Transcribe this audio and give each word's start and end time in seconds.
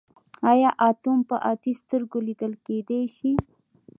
ایا 0.51 0.69
اتوم 0.89 1.19
په 1.29 1.35
عادي 1.45 1.73
سترګو 1.81 2.17
لیدل 2.27 2.53
کیدی 2.65 3.01
شي. 3.17 3.31